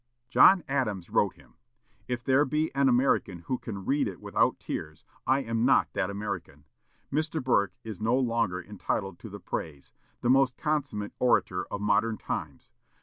John 0.31 0.63
Adams 0.67 1.11
wrote 1.11 1.35
him, 1.35 1.57
"If 2.07 2.23
there 2.23 2.43
be 2.43 2.73
an 2.73 2.89
American 2.89 3.41
who 3.41 3.59
can 3.59 3.85
read 3.85 4.07
it 4.07 4.19
without 4.19 4.57
tears, 4.59 5.03
I 5.27 5.41
am 5.43 5.63
not 5.63 5.93
that 5.93 6.09
American.... 6.09 6.65
Mr. 7.13 7.39
Burke 7.39 7.75
is 7.83 8.01
no 8.01 8.17
longer 8.17 8.59
entitled 8.59 9.19
to 9.19 9.29
the 9.29 9.39
praise 9.39 9.93
the 10.21 10.29
most 10.31 10.57
consummate 10.57 11.13
orator 11.19 11.67
of 11.67 11.81
modern 11.81 12.17
times.... 12.17 12.71